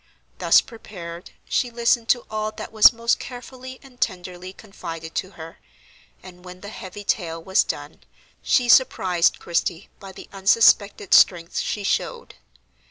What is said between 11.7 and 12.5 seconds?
showed.